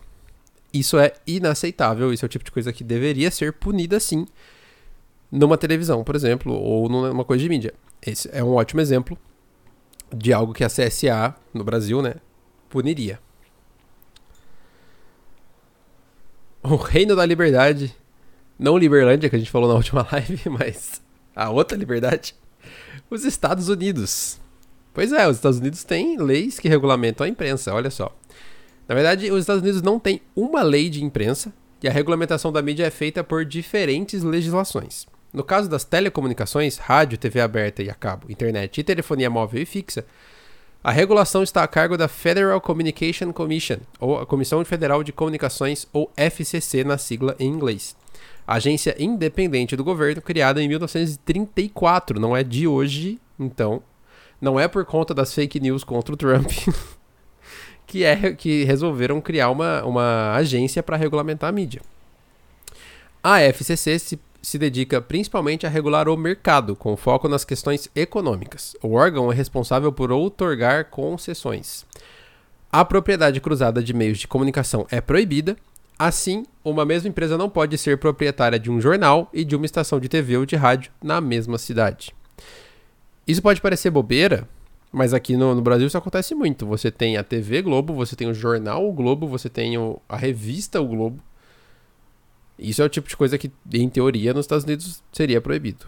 [0.73, 4.27] Isso é inaceitável, isso é o tipo de coisa que deveria ser punida sim
[5.31, 7.75] numa televisão, por exemplo, ou numa coisa de mídia.
[8.01, 9.17] Esse é um ótimo exemplo
[10.15, 12.15] de algo que a CSA no Brasil, né,
[12.69, 13.19] puniria.
[16.63, 17.95] O Reino da Liberdade
[18.63, 21.03] não Liberlândia, que a gente falou na última live, mas
[21.35, 22.35] a outra liberdade.
[23.11, 24.41] Os Estados Unidos.
[24.95, 28.15] Pois é, os Estados Unidos têm leis que regulamentam a imprensa, olha só.
[28.87, 32.63] Na verdade, os Estados Unidos não têm uma lei de imprensa e a regulamentação da
[32.63, 35.07] mídia é feita por diferentes legislações.
[35.33, 39.67] No caso das telecomunicações, rádio, TV aberta e a cabo, internet e telefonia móvel e
[39.67, 40.05] fixa,
[40.85, 45.87] a regulação está a cargo da Federal Communication Commission, ou a Comissão Federal de Comunicações,
[45.93, 47.97] ou FCC na sigla em inglês
[48.47, 53.83] agência independente do governo, criada em 1934, não é de hoje, então.
[54.41, 56.51] Não é por conta das fake news contra o Trump
[57.87, 61.81] que, é, que resolveram criar uma, uma agência para regulamentar a mídia.
[63.23, 68.75] A FCC se, se dedica principalmente a regular o mercado, com foco nas questões econômicas.
[68.83, 71.87] O órgão é responsável por outorgar concessões.
[72.71, 75.57] A propriedade cruzada de meios de comunicação é proibida
[76.05, 80.01] Assim, uma mesma empresa não pode ser proprietária de um jornal e de uma estação
[80.01, 82.13] de TV ou de rádio na mesma cidade.
[83.25, 84.49] Isso pode parecer bobeira,
[84.91, 86.67] mas aqui no, no, Brasil isso acontece muito.
[86.67, 90.17] Você tem a TV Globo, você tem o jornal O Globo, você tem o, a
[90.17, 91.23] revista O Globo.
[92.59, 95.87] Isso é o tipo de coisa que, em teoria, nos Estados Unidos seria proibido.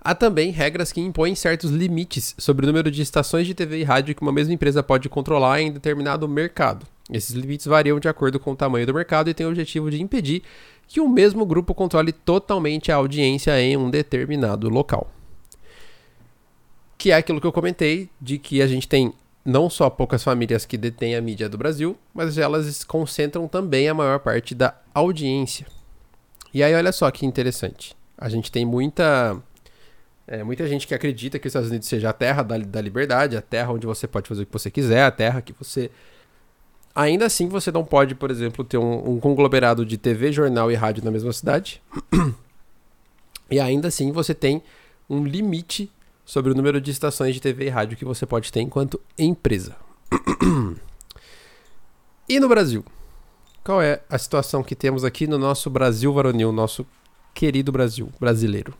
[0.00, 3.82] Há também regras que impõem certos limites sobre o número de estações de TV e
[3.82, 6.86] rádio que uma mesma empresa pode controlar em determinado mercado.
[7.10, 10.02] Esses limites variam de acordo com o tamanho do mercado e têm o objetivo de
[10.02, 10.42] impedir
[10.86, 15.10] que o mesmo grupo controle totalmente a audiência em um determinado local.
[16.96, 19.12] Que é aquilo que eu comentei, de que a gente tem
[19.44, 23.94] não só poucas famílias que detêm a mídia do Brasil, mas elas concentram também a
[23.94, 25.66] maior parte da audiência.
[26.52, 27.96] E aí, olha só que interessante.
[28.16, 29.40] A gente tem muita.
[30.26, 33.36] É, muita gente que acredita que os Estados Unidos seja a terra da, da liberdade,
[33.36, 35.90] a terra onde você pode fazer o que você quiser, a terra que você
[36.98, 40.74] Ainda assim, você não pode, por exemplo, ter um, um conglomerado de TV, jornal e
[40.74, 41.80] rádio na mesma cidade.
[43.48, 44.60] e ainda assim, você tem
[45.08, 45.92] um limite
[46.24, 49.76] sobre o número de estações de TV e rádio que você pode ter enquanto empresa.
[52.28, 52.84] e no Brasil?
[53.62, 56.84] Qual é a situação que temos aqui no nosso Brasil varonil, nosso
[57.32, 58.74] querido Brasil brasileiro?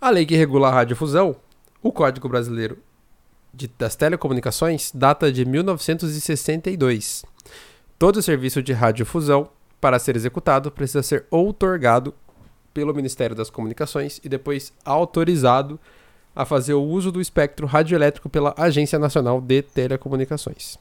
[0.00, 1.36] A lei que regula a radiofusão,
[1.80, 2.76] o Código Brasileiro
[3.52, 7.24] de, das telecomunicações data de 1962.
[7.98, 9.48] Todo serviço de radiofusão
[9.82, 12.14] para ser executado, precisa ser outorgado
[12.72, 15.78] pelo Ministério das Comunicações e depois autorizado
[16.36, 20.78] a fazer o uso do espectro radioelétrico pela Agência Nacional de Telecomunicações.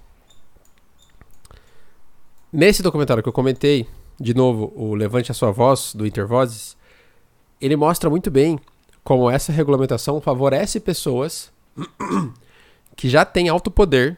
[2.53, 3.87] Nesse documentário que eu comentei,
[4.19, 6.77] de novo, o Levante a Sua Voz, do Intervozes,
[7.59, 8.59] ele mostra muito bem
[9.03, 11.51] como essa regulamentação favorece pessoas
[13.01, 14.15] que já têm alto poder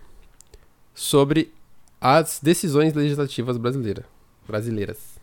[0.93, 1.53] sobre
[2.01, 4.05] as decisões legislativas brasileira,
[4.45, 5.17] brasileiras.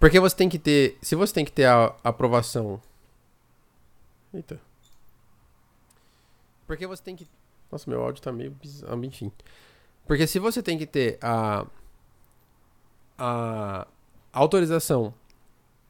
[0.00, 0.98] Porque você tem que ter.
[1.00, 2.82] Se você tem que ter a aprovação.
[4.34, 4.60] Eita.
[6.66, 7.28] Porque você tem que.
[7.70, 9.30] Nossa, meu áudio tá meio bizarro, enfim.
[10.08, 11.64] Porque se você tem que ter a.
[13.16, 13.86] A
[14.32, 15.14] autorização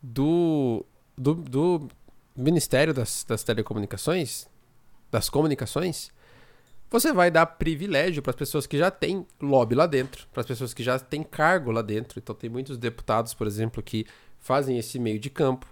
[0.02, 0.85] do.
[1.16, 1.88] Do, do
[2.36, 4.48] Ministério das, das Telecomunicações.
[5.10, 6.12] Das Comunicações
[6.90, 10.46] você vai dar privilégio para as pessoas que já têm lobby lá dentro, para as
[10.46, 12.18] pessoas que já têm cargo lá dentro.
[12.18, 14.04] Então, tem muitos deputados, por exemplo, que
[14.40, 15.66] fazem esse meio de campo.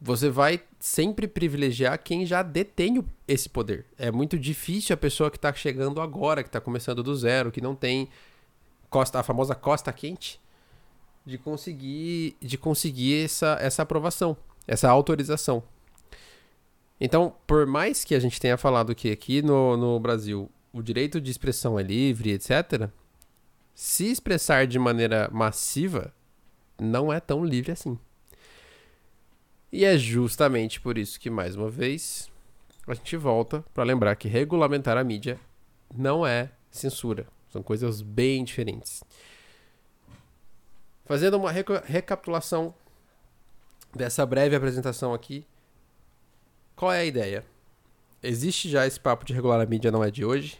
[0.00, 3.86] Você vai sempre privilegiar quem já detém esse poder.
[3.96, 7.60] É muito difícil a pessoa que está chegando agora, que está começando do zero, que
[7.60, 8.08] não tem
[8.88, 10.40] costa, a famosa costa quente,
[11.24, 15.62] de conseguir, de conseguir essa, essa aprovação, essa autorização.
[17.00, 21.20] Então, por mais que a gente tenha falado que aqui no, no Brasil o direito
[21.20, 22.90] de expressão é livre, etc.,
[23.74, 26.12] se expressar de maneira massiva
[26.78, 27.98] não é tão livre assim.
[29.72, 32.30] E é justamente por isso que, mais uma vez,
[32.86, 35.38] a gente volta para lembrar que regulamentar a mídia
[35.94, 37.26] não é censura.
[37.50, 39.02] São coisas bem diferentes.
[41.04, 42.74] Fazendo uma recapitulação
[43.94, 45.46] dessa breve apresentação aqui,
[46.80, 47.44] qual é a ideia?
[48.22, 50.56] Existe já esse papo de regular a mídia, não é de hoje.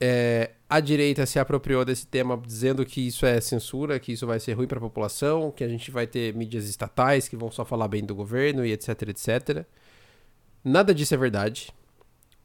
[0.00, 4.38] É, a direita se apropriou desse tema dizendo que isso é censura, que isso vai
[4.38, 7.64] ser ruim para a população, que a gente vai ter mídias estatais que vão só
[7.64, 9.66] falar bem do governo e etc, etc.
[10.62, 11.72] Nada disso é verdade.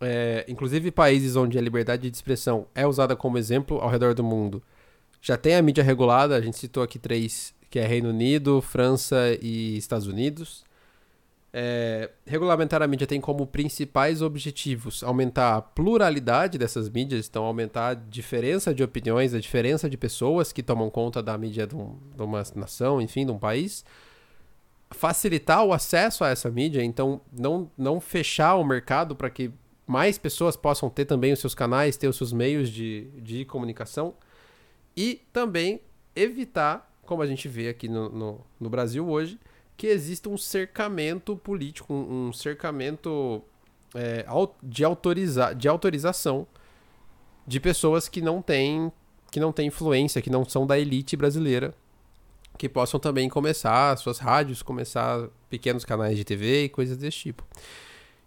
[0.01, 4.23] É, inclusive países onde a liberdade de expressão é usada como exemplo ao redor do
[4.23, 4.63] mundo
[5.21, 6.35] já tem a mídia regulada.
[6.35, 10.65] A gente citou aqui três, que é Reino Unido, França e Estados Unidos.
[11.53, 17.87] É, regulamentar a mídia tem como principais objetivos aumentar a pluralidade dessas mídias, então aumentar
[17.89, 21.97] a diferença de opiniões, a diferença de pessoas que tomam conta da mídia de, um,
[22.15, 23.85] de uma nação, enfim, de um país.
[24.91, 29.51] Facilitar o acesso a essa mídia, então não, não fechar o mercado para que
[29.85, 34.13] mais pessoas possam ter também os seus canais, ter os seus meios de, de comunicação.
[34.95, 35.81] E também
[36.13, 39.39] evitar, como a gente vê aqui no, no, no Brasil hoje,
[39.77, 43.43] que exista um cercamento político, um, um cercamento
[43.93, 44.25] é,
[44.63, 46.47] de, autoriza de autorização
[47.45, 48.91] de pessoas que não têm
[49.29, 51.73] que não têm influência, que não são da elite brasileira,
[52.57, 57.45] que possam também começar suas rádios, começar pequenos canais de TV e coisas desse tipo.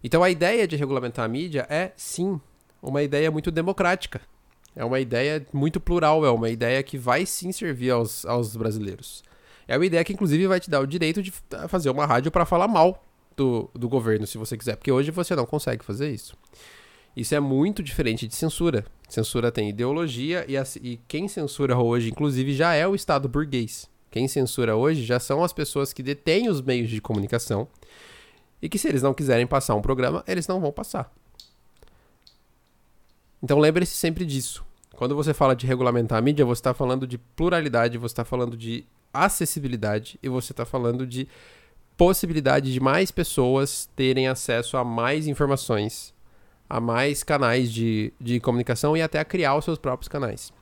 [0.05, 2.39] Então a ideia de regulamentar a mídia é sim
[2.83, 4.21] uma ideia muito democrática.
[4.77, 9.25] É uma ideia muito plural, é uma ideia que vai sim servir aos, aos brasileiros.
[9.71, 11.33] É uma ideia que, inclusive, vai te dar o direito de
[11.69, 13.05] fazer uma rádio para falar mal
[13.37, 14.75] do, do governo, se você quiser.
[14.75, 16.37] Porque hoje você não consegue fazer isso.
[17.17, 18.85] Isso é muito diferente de censura.
[19.09, 23.89] Censura tem ideologia e, a, e quem censura hoje, inclusive, já é o Estado burguês.
[24.11, 27.69] Quem censura hoje já são as pessoas que detêm os meios de comunicação
[28.61, 31.13] e que, se eles não quiserem passar um programa, eles não vão passar.
[33.41, 34.65] Então lembre-se sempre disso.
[34.97, 38.57] Quando você fala de regulamentar a mídia, você está falando de pluralidade, você está falando
[38.57, 41.29] de acessibilidade e você está falando de
[41.97, 46.15] possibilidade de mais pessoas terem acesso a mais informações,
[46.69, 50.53] a mais canais de, de comunicação e até a criar os seus próprios canais.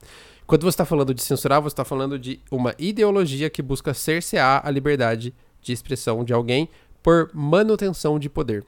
[0.46, 4.66] Quando você está falando de censurar, você está falando de uma ideologia que busca cercear
[4.66, 6.68] a liberdade de expressão de alguém
[7.02, 8.64] por manutenção de poder.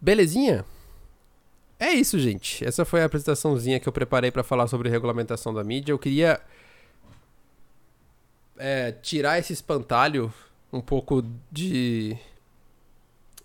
[0.00, 0.64] Belezinha?
[1.80, 2.64] É isso, gente.
[2.64, 5.92] Essa foi a apresentaçãozinha que eu preparei para falar sobre regulamentação da mídia.
[5.92, 6.40] Eu queria
[8.58, 10.32] é, tirar esse espantalho
[10.72, 12.16] um pouco de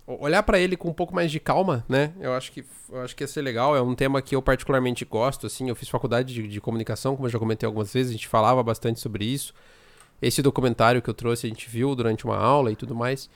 [0.08, 2.14] olhar para ele com um pouco mais de calma, né?
[2.20, 3.76] Eu acho que eu acho que ia ser legal.
[3.76, 5.48] É um tema que eu particularmente gosto.
[5.48, 8.10] Assim, eu fiz faculdade de, de, comunicação, como eu já comentei algumas vezes.
[8.10, 9.54] A gente falava bastante sobre isso.
[10.22, 13.30] Esse documentário que eu trouxe a gente viu durante uma aula e tudo mais.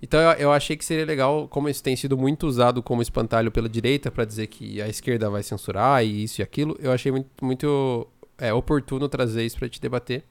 [0.00, 3.50] Então eu, eu achei que seria legal, como isso tem sido muito usado como espantalho
[3.50, 6.76] pela direita para dizer que a esquerda vai censurar e isso e aquilo.
[6.80, 8.06] Eu achei muito, muito
[8.36, 10.24] é, oportuno trazer isso para te debater.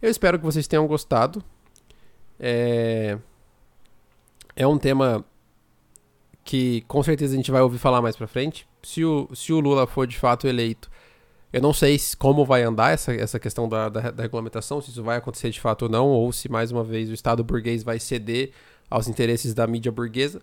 [0.00, 1.42] Eu espero que vocês tenham gostado.
[2.38, 3.18] É,
[4.54, 5.24] é um tema
[6.44, 8.66] que com certeza a gente vai ouvir falar mais pra frente.
[8.82, 10.90] Se o, se o Lula for de fato eleito,
[11.52, 15.02] Eu não sei como vai andar essa, essa questão da, da, da, regulamentação, se isso
[15.02, 17.98] vai acontecer de fato ou não, ou se mais uma vez o Estado burguês vai
[17.98, 18.52] ceder
[18.90, 20.42] aos interesses da mídia burguesa.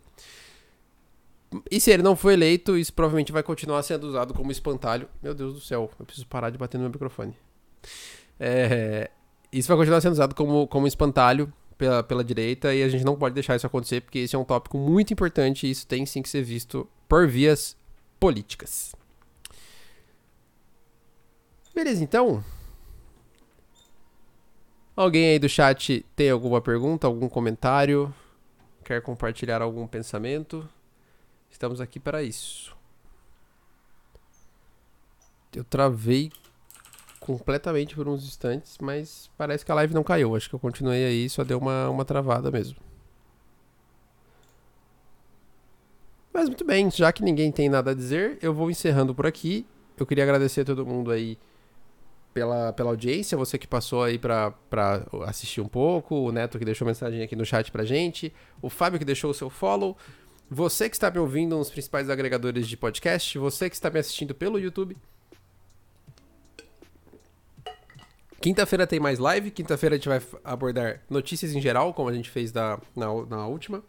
[1.70, 5.08] E se ele não for eleito, isso provavelmente vai continuar sendo usado como espantalho.
[5.22, 7.38] Meu Deus do céu, eu preciso parar de bater no meu microfone.
[8.40, 9.10] É,
[9.60, 13.16] isso vai continuar sendo usado como, como espantalho pela, pela direita e a gente não
[13.16, 16.22] pode deixar isso acontecer porque esse é um tópico muito importante e isso tem sim
[16.22, 17.78] que ser visto por vias
[18.20, 18.94] políticas.
[21.74, 22.44] Beleza, então.
[24.96, 28.14] Alguém aí do chat tem alguma pergunta, algum comentário?
[28.84, 30.68] Quer compartilhar algum pensamento?
[31.50, 32.76] Estamos aqui para isso.
[35.54, 36.32] Eu travei
[37.26, 40.36] completamente por uns instantes, mas parece que a live não caiu.
[40.36, 42.78] Acho que eu continuei aí, só deu uma, uma travada mesmo.
[46.32, 49.66] Mas muito bem, já que ninguém tem nada a dizer, eu vou encerrando por aqui.
[49.98, 51.38] Eu queria agradecer a todo mundo aí
[52.32, 54.54] pela, pela audiência, você que passou aí pra
[55.26, 59.00] assistir um pouco, o Neto que deixou mensagem aqui no chat pra gente, o Fábio
[59.00, 59.98] que deixou o seu follow,
[60.52, 64.36] você que está me ouvindo nos principais agregadores de podcast, você que está me assistindo
[64.36, 64.96] pelo YouTube.
[68.46, 72.30] Quinta-feira tem mais live, quinta-feira a gente vai abordar notícias em geral, como a gente
[72.30, 73.84] fez da, na, na última.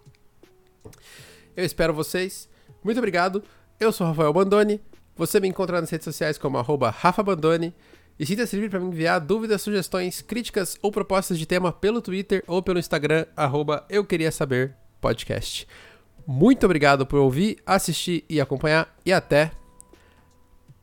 [1.55, 2.49] Eu espero vocês.
[2.83, 3.45] Muito obrigado.
[3.79, 4.81] Eu sou Rafael Bandoni.
[5.15, 7.75] Você me encontra nas redes sociais como arroba Rafa Bandoni.
[8.19, 12.43] E sinta-se livre para me enviar dúvidas, sugestões, críticas ou propostas de tema pelo Twitter
[12.47, 15.69] ou pelo Instagram, arroba Eu Queria Saber Podcast.
[16.27, 18.97] Muito obrigado por ouvir, assistir e acompanhar.
[19.05, 19.53] E até.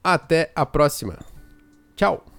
[0.04, 1.18] Até a próxima.
[1.96, 2.33] Tchau!